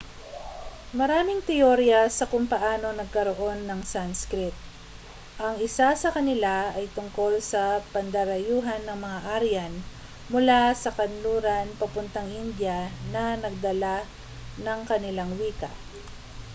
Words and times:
maraming 0.99 1.41
teorya 1.49 2.01
sa 2.17 2.25
kung 2.31 2.45
paano 2.53 2.87
nagkaroon 2.99 3.61
ng 3.69 3.81
sanskrit 3.93 4.55
ang 5.43 5.55
isa 5.67 5.87
sa 6.01 6.09
kanila 6.17 6.55
ay 6.77 6.85
tungkol 6.97 7.33
sa 7.51 7.63
pandarayuhan 7.93 8.81
ng 8.85 8.97
mga 9.05 9.19
aryan 9.37 9.73
mula 10.33 10.61
kanluran 10.97 11.67
papuntang 11.81 12.29
india 12.43 12.77
na 13.13 13.23
nagdala 13.43 13.95
ng 14.65 14.79
kanilang 14.89 15.31
wika 15.39 15.69